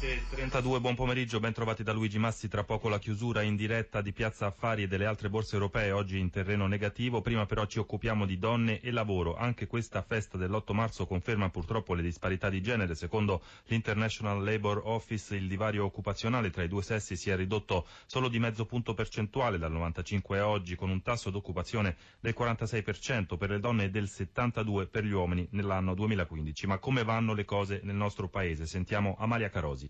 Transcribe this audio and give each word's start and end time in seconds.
32, 0.00 0.80
buon 0.80 0.94
pomeriggio, 0.94 1.40
ben 1.40 1.52
trovati 1.52 1.82
da 1.82 1.92
Luigi 1.92 2.18
Massi. 2.18 2.48
Tra 2.48 2.64
poco 2.64 2.88
la 2.88 2.98
chiusura 2.98 3.42
in 3.42 3.54
diretta 3.54 4.00
di 4.00 4.14
Piazza 4.14 4.46
Affari 4.46 4.84
e 4.84 4.88
delle 4.88 5.04
altre 5.04 5.28
borse 5.28 5.56
europee, 5.56 5.90
oggi 5.90 6.18
in 6.18 6.30
terreno 6.30 6.66
negativo. 6.66 7.20
Prima 7.20 7.44
però 7.44 7.66
ci 7.66 7.78
occupiamo 7.78 8.24
di 8.24 8.38
donne 8.38 8.80
e 8.80 8.92
lavoro. 8.92 9.36
Anche 9.36 9.66
questa 9.66 10.00
festa 10.00 10.38
dell'8 10.38 10.72
marzo 10.72 11.06
conferma 11.06 11.50
purtroppo 11.50 11.92
le 11.92 12.00
disparità 12.00 12.48
di 12.48 12.62
genere. 12.62 12.94
Secondo 12.94 13.42
l'International 13.66 14.42
Labour 14.42 14.80
Office 14.84 15.36
il 15.36 15.46
divario 15.46 15.84
occupazionale 15.84 16.48
tra 16.48 16.62
i 16.62 16.68
due 16.68 16.82
sessi 16.82 17.14
si 17.14 17.28
è 17.28 17.36
ridotto 17.36 17.86
solo 18.06 18.28
di 18.28 18.38
mezzo 18.38 18.64
punto 18.64 18.94
percentuale 18.94 19.58
dal 19.58 19.72
95 19.72 20.38
a 20.38 20.48
oggi, 20.48 20.76
con 20.76 20.88
un 20.88 21.02
tasso 21.02 21.28
d'occupazione 21.28 21.96
del 22.20 22.34
46% 22.34 23.36
per 23.36 23.50
le 23.50 23.60
donne 23.60 23.84
e 23.84 23.90
del 23.90 24.04
72% 24.04 24.88
per 24.88 25.04
gli 25.04 25.12
uomini 25.12 25.46
nell'anno 25.50 25.92
2015. 25.92 26.66
Ma 26.66 26.78
come 26.78 27.04
vanno 27.04 27.34
le 27.34 27.44
cose 27.44 27.80
nel 27.82 27.96
nostro 27.96 28.28
paese? 28.28 28.64
Sentiamo 28.64 29.14
Amalia 29.18 29.50
Carosi. 29.50 29.89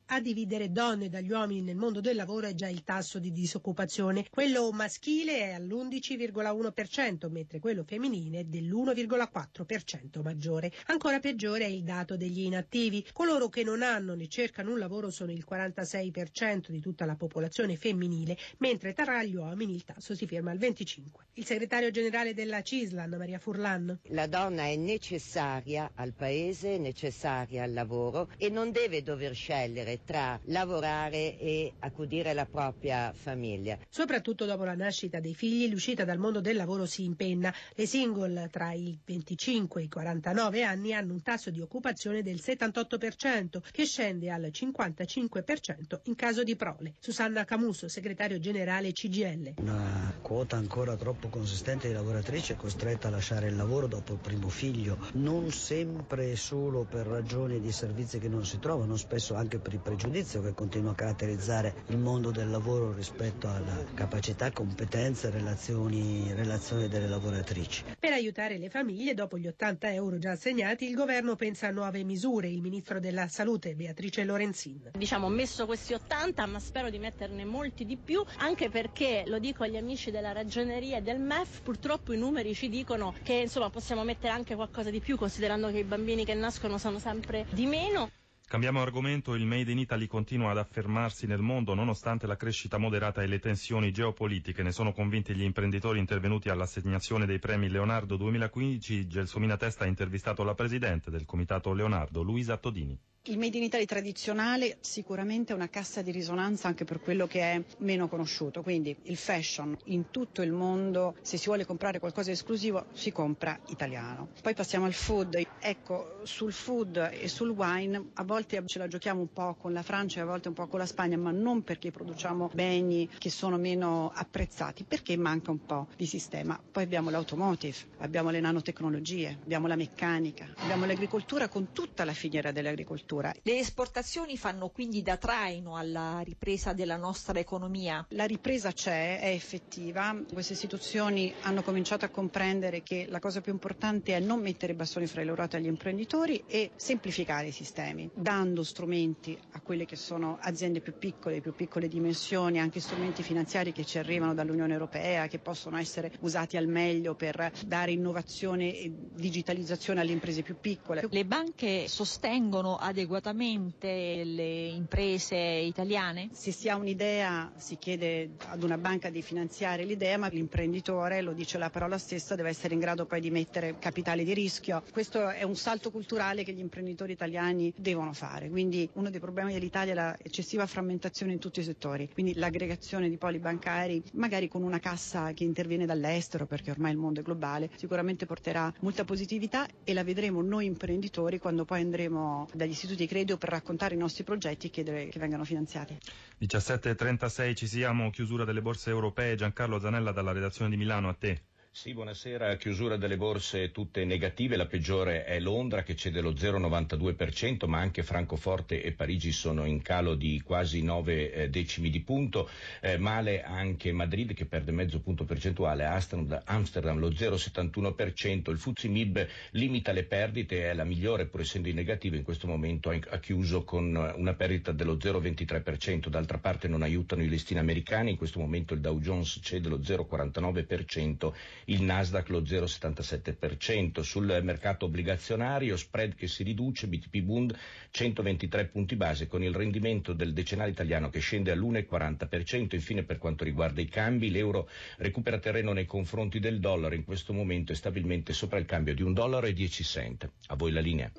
A 0.13 0.19
dividere 0.19 0.73
donne 0.73 1.07
dagli 1.07 1.31
uomini 1.31 1.61
nel 1.61 1.77
mondo 1.77 2.01
del 2.01 2.17
lavoro 2.17 2.45
è 2.45 2.53
già 2.53 2.67
il 2.67 2.83
tasso 2.83 3.17
di 3.17 3.31
disoccupazione. 3.31 4.25
Quello 4.29 4.69
maschile 4.73 5.37
è 5.37 5.51
all'11,1%, 5.53 7.29
mentre 7.29 7.59
quello 7.59 7.85
femminile 7.85 8.39
è 8.39 8.43
dell'1,4% 8.43 10.21
maggiore. 10.21 10.69
Ancora 10.87 11.19
peggiore 11.19 11.63
è 11.63 11.69
il 11.69 11.83
dato 11.83 12.17
degli 12.17 12.41
inattivi. 12.41 13.07
Coloro 13.13 13.47
che 13.47 13.63
non 13.63 13.81
hanno 13.81 14.13
né 14.13 14.27
cercano 14.27 14.73
un 14.73 14.79
lavoro 14.79 15.11
sono 15.11 15.31
il 15.31 15.45
46% 15.49 16.71
di 16.71 16.81
tutta 16.81 17.05
la 17.05 17.15
popolazione 17.15 17.77
femminile, 17.77 18.37
mentre 18.57 18.91
tra 18.91 19.23
gli 19.23 19.35
uomini 19.37 19.75
il 19.75 19.85
tasso 19.85 20.13
si 20.13 20.27
ferma 20.27 20.51
al 20.51 20.57
25%. 20.57 21.03
Il 21.35 21.45
segretario 21.45 21.89
generale 21.89 22.33
della 22.33 22.61
CISLAN, 22.61 23.15
Maria 23.17 23.39
Furlan. 23.39 23.97
La 24.09 24.27
donna 24.27 24.63
è 24.65 24.75
necessaria 24.75 25.89
al 25.95 26.11
paese, 26.11 26.77
necessaria 26.77 27.63
al 27.63 27.71
lavoro 27.71 28.29
e 28.35 28.49
non 28.49 28.73
deve 28.73 29.01
dover 29.03 29.33
scegliere 29.33 29.99
tra 30.05 30.39
lavorare 30.45 31.37
e 31.37 31.73
accudire 31.79 32.33
la 32.33 32.45
propria 32.45 33.11
famiglia. 33.13 33.77
Soprattutto 33.89 34.45
dopo 34.45 34.63
la 34.63 34.75
nascita 34.75 35.19
dei 35.19 35.33
figli, 35.33 35.69
l'uscita 35.69 36.03
dal 36.03 36.17
mondo 36.17 36.41
del 36.41 36.55
lavoro 36.55 36.85
si 36.85 37.03
impenna. 37.03 37.53
Le 37.75 37.85
single 37.85 38.47
tra 38.51 38.71
i 38.73 38.97
25 39.03 39.81
e 39.81 39.83
i 39.85 39.89
49 39.89 40.63
anni 40.63 40.93
hanno 40.93 41.13
un 41.13 41.21
tasso 41.21 41.49
di 41.49 41.61
occupazione 41.61 42.21
del 42.23 42.39
78%, 42.43 43.61
che 43.71 43.85
scende 43.85 44.29
al 44.29 44.49
55% 44.51 45.99
in 46.03 46.15
caso 46.15 46.43
di 46.43 46.55
prole. 46.55 46.93
Susanna 46.99 47.45
Camuso, 47.45 47.87
segretario 47.87 48.39
generale 48.39 48.91
CGL. 48.91 49.53
Una 49.57 50.13
quota 50.21 50.55
ancora 50.57 50.95
troppo 50.95 51.29
consistente 51.29 51.87
di 51.87 51.93
lavoratrici 51.93 52.53
è 52.53 52.55
costretta 52.55 53.07
a 53.07 53.11
lasciare 53.11 53.47
il 53.47 53.55
lavoro 53.55 53.87
dopo 53.87 54.13
il 54.13 54.19
primo 54.19 54.49
figlio, 54.49 54.97
non 55.13 55.51
sempre 55.51 56.35
solo 56.35 56.83
per 56.83 57.05
ragioni 57.07 57.59
di 57.59 57.71
servizi 57.71 58.19
che 58.19 58.29
non 58.29 58.45
si 58.45 58.59
trovano, 58.59 58.95
spesso 58.95 59.33
anche 59.35 59.59
per 59.59 59.73
i 59.73 59.77
pregiudizio 59.81 60.41
che 60.41 60.53
continua 60.53 60.91
a 60.91 60.95
caratterizzare 60.95 61.83
il 61.87 61.97
mondo 61.97 62.31
del 62.31 62.49
lavoro 62.49 62.93
rispetto 62.93 63.47
alla 63.49 63.83
capacità, 63.93 64.51
competenze 64.51 65.27
e 65.27 65.31
relazioni, 65.31 66.31
relazioni 66.33 66.87
delle 66.87 67.07
lavoratrici. 67.07 67.83
Per 67.99 68.13
aiutare 68.13 68.57
le 68.57 68.69
famiglie, 68.69 69.13
dopo 69.13 69.37
gli 69.37 69.47
80 69.47 69.93
euro 69.93 70.17
già 70.17 70.31
assegnati, 70.31 70.87
il 70.87 70.95
governo 70.95 71.35
pensa 71.35 71.67
a 71.67 71.71
nuove 71.71 72.03
misure. 72.03 72.47
Il 72.47 72.61
ministro 72.61 72.99
della 72.99 73.27
Salute, 73.27 73.75
Beatrice 73.75 74.23
Lorenzin. 74.23 74.91
Diciamo, 74.97 75.25
ho 75.25 75.29
messo 75.29 75.65
questi 75.65 75.93
80, 75.93 76.45
ma 76.45 76.59
spero 76.59 76.89
di 76.89 76.99
metterne 76.99 77.45
molti 77.45 77.85
di 77.85 77.97
più, 77.97 78.23
anche 78.37 78.69
perché, 78.69 79.23
lo 79.25 79.39
dico 79.39 79.63
agli 79.63 79.77
amici 79.77 80.11
della 80.11 80.31
ragioneria 80.31 80.97
e 80.97 81.01
del 81.01 81.19
MEF, 81.19 81.61
purtroppo 81.61 82.13
i 82.13 82.17
numeri 82.17 82.53
ci 82.53 82.69
dicono 82.69 83.13
che 83.23 83.33
insomma, 83.33 83.69
possiamo 83.69 84.03
mettere 84.03 84.33
anche 84.33 84.55
qualcosa 84.55 84.89
di 84.89 84.99
più, 84.99 85.17
considerando 85.17 85.69
che 85.71 85.79
i 85.79 85.83
bambini 85.83 86.25
che 86.25 86.33
nascono 86.33 86.77
sono 86.77 86.99
sempre 86.99 87.45
di 87.49 87.65
meno. 87.65 88.09
Cambiamo 88.51 88.81
argomento, 88.81 89.33
il 89.33 89.45
Made 89.45 89.71
in 89.71 89.77
Italy 89.77 90.07
continua 90.07 90.51
ad 90.51 90.57
affermarsi 90.57 91.25
nel 91.25 91.39
mondo 91.39 91.73
nonostante 91.73 92.27
la 92.27 92.35
crescita 92.35 92.77
moderata 92.77 93.23
e 93.23 93.27
le 93.27 93.39
tensioni 93.39 93.93
geopolitiche. 93.93 94.61
Ne 94.61 94.73
sono 94.73 94.91
convinti 94.91 95.33
gli 95.33 95.43
imprenditori 95.43 95.99
intervenuti 95.99 96.49
all'assegnazione 96.49 97.25
dei 97.25 97.39
premi 97.39 97.69
Leonardo 97.69 98.17
2015. 98.17 99.07
Gelsomina 99.07 99.55
Testa 99.55 99.85
ha 99.85 99.87
intervistato 99.87 100.43
la 100.43 100.53
presidente 100.53 101.09
del 101.09 101.23
comitato 101.23 101.71
Leonardo, 101.71 102.23
Luisa 102.23 102.57
Todini. 102.57 102.99
Il 103.25 103.37
Made 103.37 103.55
in 103.55 103.61
Italy 103.61 103.85
tradizionale 103.85 104.77
sicuramente 104.79 105.53
è 105.53 105.55
una 105.55 105.69
cassa 105.69 106.01
di 106.01 106.09
risonanza 106.09 106.67
anche 106.67 106.85
per 106.85 106.99
quello 106.99 107.27
che 107.27 107.39
è 107.41 107.63
meno 107.77 108.07
conosciuto, 108.07 108.63
quindi 108.63 108.97
il 109.03 109.15
fashion 109.15 109.77
in 109.85 110.09
tutto 110.09 110.41
il 110.41 110.51
mondo, 110.51 111.13
se 111.21 111.37
si 111.37 111.45
vuole 111.45 111.63
comprare 111.63 111.99
qualcosa 111.99 112.29
di 112.29 112.33
esclusivo 112.33 112.87
si 112.93 113.11
compra 113.11 113.59
italiano. 113.67 114.29
Poi 114.41 114.55
passiamo 114.55 114.85
al 114.85 114.93
food, 114.93 115.39
ecco 115.59 116.21
sul 116.23 116.51
food 116.51 117.09
e 117.13 117.27
sul 117.27 117.49
wine 117.49 118.09
a 118.13 118.23
volte 118.23 118.63
ce 118.65 118.79
la 118.79 118.87
giochiamo 118.87 119.21
un 119.21 119.31
po' 119.31 119.53
con 119.53 119.71
la 119.71 119.83
Francia 119.83 120.17
e 120.17 120.23
a 120.23 120.25
volte 120.25 120.47
un 120.47 120.55
po' 120.55 120.65
con 120.65 120.79
la 120.79 120.87
Spagna, 120.87 121.15
ma 121.17 121.29
non 121.29 121.61
perché 121.61 121.91
produciamo 121.91 122.49
beni 122.55 123.07
che 123.19 123.29
sono 123.29 123.57
meno 123.57 124.11
apprezzati, 124.15 124.83
perché 124.83 125.15
manca 125.15 125.51
un 125.51 125.63
po' 125.63 125.89
di 125.95 126.07
sistema. 126.07 126.59
Poi 126.71 126.81
abbiamo 126.81 127.11
l'automotive, 127.11 127.77
abbiamo 127.99 128.31
le 128.31 128.39
nanotecnologie, 128.39 129.37
abbiamo 129.43 129.67
la 129.67 129.75
meccanica, 129.75 130.51
abbiamo 130.55 130.85
l'agricoltura 130.87 131.47
con 131.49 131.71
tutta 131.71 132.03
la 132.03 132.13
filiera 132.13 132.51
dell'agricoltura 132.51 133.09
agricoltura. 133.11 133.33
Le 133.43 133.57
esportazioni 133.59 134.37
fanno 134.37 134.69
quindi 134.69 135.01
da 135.01 135.17
traino 135.17 135.75
alla 135.75 136.21
ripresa 136.23 136.73
della 136.73 136.95
nostra 136.95 137.39
economia? 137.39 138.05
La 138.09 138.25
ripresa 138.25 138.71
c'è, 138.71 139.19
è 139.19 139.27
effettiva. 139.29 140.15
Queste 140.31 140.53
istituzioni 140.53 141.33
hanno 141.41 141.61
cominciato 141.61 142.05
a 142.05 142.09
comprendere 142.09 142.81
che 142.83 143.07
la 143.09 143.19
cosa 143.19 143.41
più 143.41 143.51
importante 143.51 144.15
è 144.15 144.19
non 144.19 144.39
mettere 144.41 144.73
bastoni 144.73 145.07
fra 145.07 145.23
le 145.23 145.33
ruote 145.33 145.57
agli 145.57 145.65
imprenditori 145.65 146.43
e 146.47 146.71
semplificare 146.75 147.47
i 147.47 147.51
sistemi, 147.51 148.09
dando 148.13 148.63
strumenti 148.63 149.37
a 149.51 149.61
quelle 149.61 149.85
che 149.85 149.95
sono 149.95 150.37
aziende 150.41 150.79
più 150.79 150.97
piccole, 150.97 151.41
più 151.41 151.53
piccole 151.53 151.87
dimensioni, 151.87 152.59
anche 152.59 152.79
strumenti 152.79 153.23
finanziari 153.23 153.71
che 153.71 153.85
ci 153.85 153.97
arrivano 153.97 154.33
dall'Unione 154.33 154.73
Europea, 154.73 155.27
che 155.27 155.39
possono 155.39 155.77
essere 155.77 156.11
usati 156.21 156.57
al 156.57 156.67
meglio 156.67 157.15
per 157.15 157.51
dare 157.65 157.91
innovazione 157.91 158.75
e 158.75 158.91
digitalizzazione 159.13 160.01
alle 160.01 160.11
imprese 160.11 160.41
più 160.43 160.55
piccole. 160.59 161.05
Le 161.09 161.25
banche 161.25 161.87
sostengono 161.87 162.75
adeguatamente 162.77 163.00
adeguatamente 163.01 164.23
le 164.23 164.67
imprese 164.67 165.35
italiane? 165.35 166.29
Se 166.33 166.51
si 166.51 166.69
ha 166.69 166.75
un'idea 166.75 167.51
si 167.57 167.77
chiede 167.77 168.31
ad 168.49 168.61
una 168.61 168.77
banca 168.77 169.09
di 169.09 169.21
finanziare 169.23 169.83
l'idea, 169.85 170.17
ma 170.17 170.27
l'imprenditore, 170.27 171.21
lo 171.21 171.33
dice 171.33 171.57
la 171.57 171.71
parola 171.71 171.97
stessa, 171.97 172.35
deve 172.35 172.49
essere 172.49 172.75
in 172.75 172.79
grado 172.79 173.05
poi 173.07 173.19
di 173.19 173.31
mettere 173.31 173.77
capitale 173.79 174.23
di 174.23 174.33
rischio. 174.33 174.83
Questo 174.91 175.29
è 175.29 175.41
un 175.43 175.55
salto 175.55 175.89
culturale 175.89 176.43
che 176.43 176.53
gli 176.53 176.59
imprenditori 176.59 177.13
italiani 177.13 177.73
devono 177.75 178.13
fare. 178.13 178.49
Quindi 178.49 178.87
uno 178.93 179.09
dei 179.09 179.19
problemi 179.19 179.53
dell'Italia 179.53 180.13
è 180.13 180.17
l'eccessiva 180.23 180.67
frammentazione 180.67 181.31
in 181.33 181.39
tutti 181.39 181.59
i 181.59 181.63
settori. 181.63 182.07
Quindi 182.13 182.35
l'aggregazione 182.35 183.09
di 183.09 183.17
poli 183.17 183.39
bancari, 183.39 184.01
magari 184.13 184.47
con 184.47 184.61
una 184.61 184.79
cassa 184.79 185.33
che 185.33 185.43
interviene 185.43 185.85
dall'estero, 185.87 186.45
perché 186.45 186.69
ormai 186.69 186.91
il 186.91 186.97
mondo 186.97 187.21
è 187.21 187.23
globale, 187.23 187.71
sicuramente 187.77 188.25
porterà 188.27 188.71
molta 188.81 189.05
positività 189.05 189.65
e 189.83 189.93
la 189.93 190.03
vedremo 190.03 190.41
noi 190.43 190.65
imprenditori 190.65 191.39
quando 191.39 191.65
poi 191.65 191.81
andremo 191.81 192.47
dagli 192.53 192.69
istituti 192.71 192.90
istituti 192.91 192.95
di 192.95 193.07
credito 193.07 193.37
per 193.37 193.49
raccontare 193.49 193.95
i 193.95 193.97
nostri 193.97 194.23
progetti 194.23 194.67
e 194.67 194.69
chiedere 194.69 195.07
che 195.07 195.19
vengano 195.19 195.43
finanziati. 195.45 195.97
17.36 196.39 197.55
ci 197.55 197.67
siamo, 197.67 198.09
chiusura 198.09 198.43
delle 198.43 198.61
borse 198.61 198.89
europee. 198.89 199.35
Giancarlo 199.35 199.79
Zanella 199.79 200.11
dalla 200.11 200.31
redazione 200.31 200.69
di 200.69 200.77
Milano, 200.77 201.09
a 201.09 201.13
te. 201.13 201.41
Sì, 201.73 201.93
buonasera. 201.93 202.57
Chiusura 202.57 202.97
delle 202.97 203.15
borse 203.15 203.71
tutte 203.71 204.03
negative. 204.03 204.57
La 204.57 204.65
peggiore 204.65 205.23
è 205.23 205.39
Londra 205.39 205.83
che 205.83 205.95
cede 205.95 206.19
lo 206.19 206.33
0,92%, 206.33 207.65
ma 207.65 207.79
anche 207.79 208.03
Francoforte 208.03 208.83
e 208.83 208.91
Parigi 208.91 209.31
sono 209.31 209.63
in 209.63 209.81
calo 209.81 210.15
di 210.15 210.41
quasi 210.41 210.83
9 210.83 211.31
eh, 211.31 211.49
decimi 211.49 211.89
di 211.89 212.01
punto. 212.01 212.49
Eh, 212.81 212.97
male 212.97 213.41
anche 213.41 213.93
Madrid 213.93 214.33
che 214.33 214.45
perde 214.45 214.73
mezzo 214.73 214.99
punto 214.99 215.23
percentuale, 215.23 215.85
Amsterdam, 215.85 216.99
lo 216.99 217.09
0,71%. 217.09 218.51
Il 218.51 218.57
Fuzzi 218.57 218.89
Mib 218.89 219.25
limita 219.51 219.93
le 219.93 220.03
perdite, 220.03 220.69
è 220.69 220.73
la 220.73 220.83
migliore 220.83 221.25
pur 221.25 221.39
essendo 221.39 221.69
in 221.69 221.75
negativo. 221.75 222.17
In 222.17 222.23
questo 222.23 222.47
momento 222.47 222.89
ha 222.89 223.19
chiuso 223.19 223.63
con 223.63 223.95
una 224.17 224.33
perdita 224.33 224.73
dello 224.73 224.97
0,23%. 224.97 226.09
D'altra 226.09 226.37
parte 226.37 226.67
non 226.67 226.81
aiutano 226.81 227.23
i 227.23 227.29
listini 227.29 227.61
americani. 227.61 228.11
In 228.11 228.17
questo 228.17 228.39
momento 228.39 228.73
il 228.73 228.81
Dow 228.81 228.99
Jones 228.99 229.39
cede 229.41 229.69
lo 229.69 229.79
0,49% 229.79 231.31
il 231.65 231.83
Nasdaq 231.83 232.29
lo 232.29 232.41
0,77%, 232.41 234.01
sul 234.01 234.39
mercato 234.43 234.85
obbligazionario 234.85 235.77
spread 235.77 236.15
che 236.15 236.27
si 236.27 236.43
riduce, 236.43 236.87
BTP 236.87 237.19
Bund 237.21 237.57
123 237.91 238.65
punti 238.65 238.95
base 238.95 239.27
con 239.27 239.43
il 239.43 239.53
rendimento 239.53 240.13
del 240.13 240.33
decennale 240.33 240.71
italiano 240.71 241.09
che 241.09 241.19
scende 241.19 241.51
all'1,40%, 241.51 242.75
infine 242.75 243.03
per 243.03 243.17
quanto 243.17 243.43
riguarda 243.43 243.81
i 243.81 243.87
cambi 243.87 244.31
l'euro 244.31 244.69
recupera 244.97 245.39
terreno 245.39 245.73
nei 245.73 245.85
confronti 245.85 246.39
del 246.39 246.59
dollaro, 246.59 246.95
in 246.95 247.03
questo 247.03 247.33
momento 247.33 247.71
è 247.71 247.75
stabilmente 247.75 248.33
sopra 248.33 248.59
il 248.59 248.65
cambio 248.65 248.93
di 248.93 249.03
un 249.03 249.13
dollaro 249.13 249.45
e 249.45 249.53
10 249.53 249.83
cent. 249.83 250.29
A 250.47 250.55
voi 250.55 250.71
la 250.71 250.81
linea. 250.81 251.11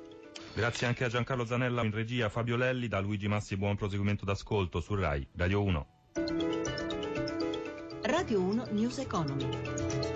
Grazie 0.55 0.85
anche 0.85 1.03
a 1.03 1.07
Giancarlo 1.07 1.45
Zanella 1.45 1.83
in 1.83 1.91
regia, 1.91 2.29
Fabio 2.29 2.55
Lelli, 2.55 2.87
da 2.87 2.99
Luigi 2.99 3.27
Massi 3.27 3.57
buon 3.57 3.75
proseguimento 3.75 4.23
d'ascolto 4.23 4.81
su 4.81 4.93
RAI, 4.93 5.27
Radio 5.35 5.63
1. 5.63 5.87
Radio 8.03 8.41
1 8.41 8.67
News 8.71 8.99
Economy. 8.99 10.12